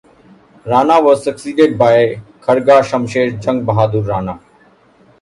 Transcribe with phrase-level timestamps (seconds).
[0.65, 4.39] Rana was succeeded by Khadga Shumsher Jung Bahadur Rana.